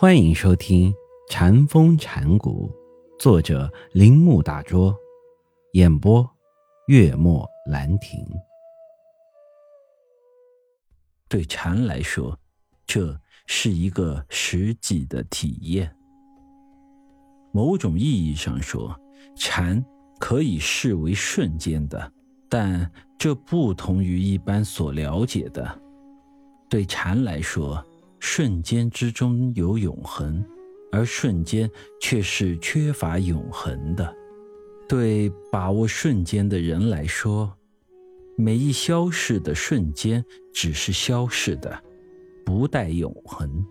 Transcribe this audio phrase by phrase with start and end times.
[0.00, 0.92] 欢迎收听
[1.28, 2.70] 《禅风禅谷，
[3.18, 4.96] 作者铃木大拙，
[5.72, 6.24] 演播
[6.86, 8.24] 月末兰亭。
[11.28, 12.38] 对禅来说，
[12.86, 15.92] 这是一个实际的体验。
[17.52, 18.96] 某种意义上说，
[19.34, 19.84] 禅
[20.20, 22.12] 可以视为瞬间的，
[22.48, 22.88] 但
[23.18, 25.76] 这不同于一般所了解的。
[26.68, 27.84] 对禅来说，
[28.20, 30.44] 瞬间之中有永恒，
[30.90, 34.14] 而瞬间却是缺乏永恒的。
[34.88, 37.52] 对把握瞬间的人来说，
[38.36, 41.82] 每一消逝的瞬间只是消逝的，
[42.44, 43.64] 不带永恒。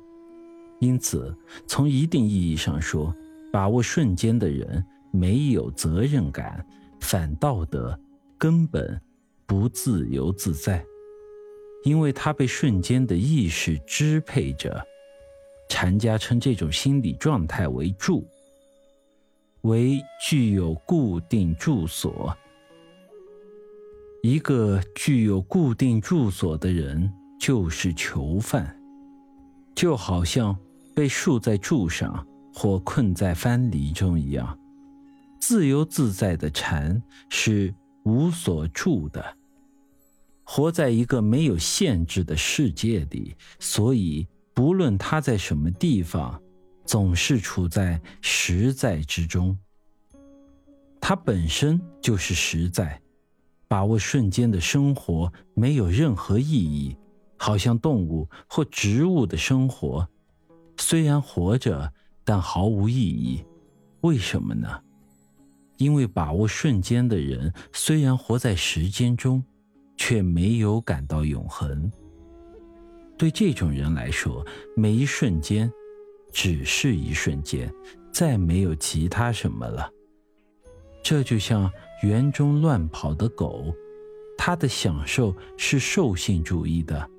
[0.79, 1.35] 因此，
[1.65, 3.11] 从一定意义上说，
[3.51, 6.63] 把握瞬间的人没有责任感，
[6.99, 7.99] 反道德
[8.37, 9.01] 根本
[9.47, 10.85] 不自由自在。
[11.83, 14.85] 因为他被瞬间的意识支配着，
[15.69, 18.27] 禅家称这种心理状态为住，
[19.61, 22.35] 为具有固定住所。
[24.23, 28.77] 一个具有固定住所的人就是囚犯，
[29.75, 30.57] 就好像
[30.93, 34.57] 被束在柱上或困在藩篱中一样。
[35.39, 39.36] 自由自在的禅是无所住的。
[40.49, 46.41] 活在一个没有限制的世界里，所以不论他在什么地方，
[46.85, 49.55] 总是处在实在之中。
[51.01, 52.99] 他本身就是实在，
[53.67, 56.95] 把握瞬间的生活没有任何意义，
[57.35, 60.07] 好像动物或植物的生活，
[60.77, 61.91] 虽然活着，
[62.23, 63.43] 但毫无意义。
[63.99, 64.81] 为什么呢？
[65.75, 69.43] 因为把握瞬间的人虽然活在时间中。
[69.97, 71.91] 却没有感到永恒。
[73.17, 74.45] 对这种人来说，
[74.75, 75.69] 每一瞬间
[76.31, 77.73] 只是一瞬间，
[78.11, 79.91] 再没有其他什么了。
[81.03, 81.69] 这就像
[82.03, 83.73] 园中乱跑的狗，
[84.37, 87.09] 它的享受是兽性主义的，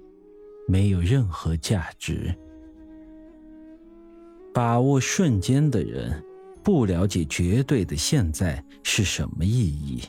[0.68, 2.32] 没有任何价值。
[4.54, 6.22] 把握瞬间的人，
[6.62, 10.02] 不了解绝对的现在是什么意义。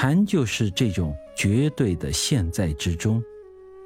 [0.00, 3.20] 禅就是这种绝对的现在之中，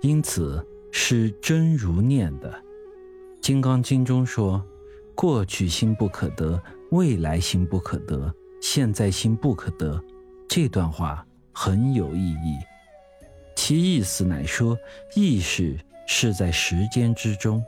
[0.02, 2.50] 因此是真如念的。
[3.40, 4.62] 《金刚经》中说
[5.16, 8.30] ：“过去心不可得，未来心不可得，
[8.60, 9.98] 现在心不可得。”
[10.46, 12.58] 这段话很有意义，
[13.56, 14.76] 其意思乃说，
[15.16, 17.64] 意识是在时间之中，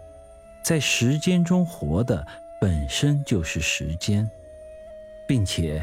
[0.62, 2.22] 在时间中活的
[2.60, 4.30] 本身就是时间，
[5.26, 5.82] 并且。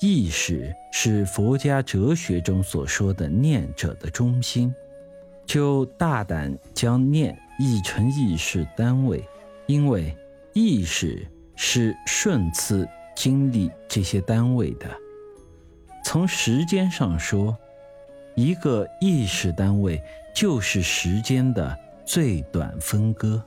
[0.00, 4.74] 意识是佛家哲学中所说的念者的中心，
[5.44, 9.22] 就大胆将念译成意识单位，
[9.66, 10.16] 因为
[10.54, 14.86] 意识是顺次经历这些单位的。
[16.02, 17.54] 从时间上说，
[18.34, 20.02] 一个意识单位
[20.34, 23.42] 就是时间的最短分割，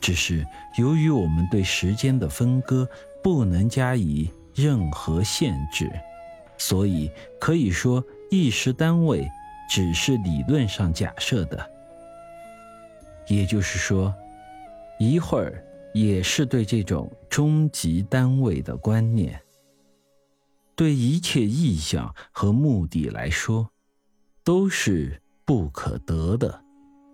[0.00, 0.46] 只是
[0.78, 2.88] 由于我们对时间的分割
[3.20, 4.30] 不能加以。
[4.54, 5.90] 任何限制，
[6.58, 9.28] 所以可以说，意识单位
[9.68, 11.70] 只是理论上假设的。
[13.28, 14.14] 也就是说，
[14.98, 15.64] 一会儿
[15.94, 19.40] 也是对这种终极单位的观念。
[20.74, 23.68] 对一切意象和目的来说，
[24.42, 26.60] 都是不可得的。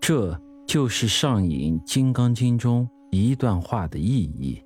[0.00, 4.62] 这就是上引《金刚经》中一段话的意义。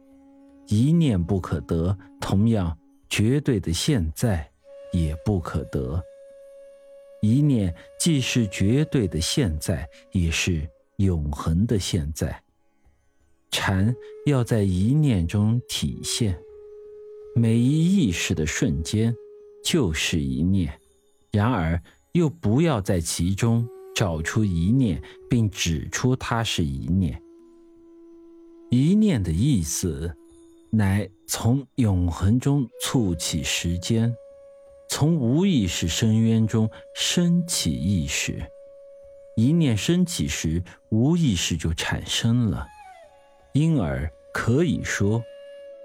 [0.73, 2.75] 一念不可得，同样
[3.11, 4.51] 绝对的现在
[4.91, 6.03] 也不可得。
[7.21, 10.67] 一念既是绝对的现在，也是
[10.97, 12.43] 永恒的现在。
[13.51, 13.95] 禅
[14.25, 16.41] 要在一念中体现，
[17.35, 19.15] 每一意识的瞬间
[19.63, 20.73] 就是一念，
[21.31, 21.79] 然而
[22.13, 27.23] 又不要在其中找出一念，并指出它是一念。
[28.71, 30.11] 一念的意思。
[30.75, 34.11] 乃从永恒中促起时间，
[34.89, 38.43] 从无意识深渊中升起意识。
[39.37, 42.67] 一念升起时，无意识就产生了，
[43.53, 45.23] 因而可以说，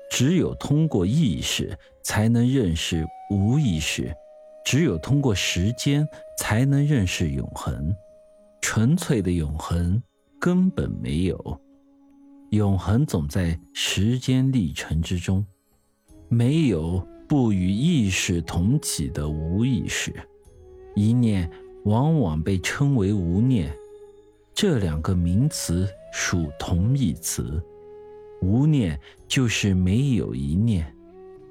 [0.10, 4.16] 只有通过意识才能认识无意识，
[4.64, 6.08] 只有通过时间
[6.40, 7.94] 才能认识永恒。
[8.62, 10.02] 纯粹的永恒
[10.40, 11.62] 根本没有。
[12.52, 15.46] 永恒总在时间历程之中，
[16.30, 20.14] 没有不与意识同起的无意识。
[20.96, 21.50] 一念
[21.84, 23.76] 往往被称为无念，
[24.54, 27.62] 这两个名词属同义词，
[28.42, 28.98] 无念
[29.28, 30.96] 就是没有一念，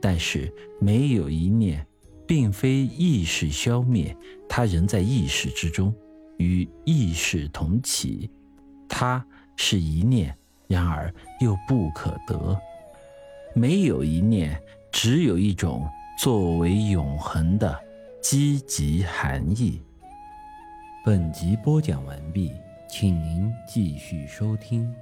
[0.00, 0.50] 但是
[0.80, 1.86] 没有一念，
[2.26, 4.16] 并非意识消灭，
[4.48, 5.94] 它仍在意识之中，
[6.38, 8.30] 与意识同起。
[8.88, 9.24] 它
[9.56, 12.58] 是一念，然而又不可得。
[13.54, 14.60] 没有一念，
[14.90, 17.78] 只有一种作为永恒的
[18.20, 19.80] 积极含义。
[21.04, 22.52] 本集播讲完毕，
[22.88, 24.92] 请您继续收听。